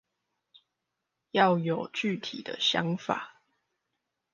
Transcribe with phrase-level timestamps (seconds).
[1.29, 3.39] 要有具體的想法